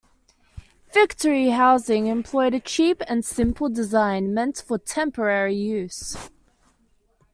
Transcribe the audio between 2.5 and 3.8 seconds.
a cheap and simple